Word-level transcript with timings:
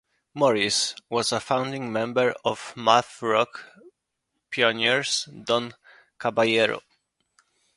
Morris 0.33 0.95
was 1.11 1.31
a 1.31 1.39
founding 1.39 1.91
member 1.93 2.33
of 2.43 2.73
the 2.75 2.81
math 2.81 3.21
rock 3.21 3.65
pioneers 4.49 5.25
Don 5.45 5.75
Caballero. 6.19 6.81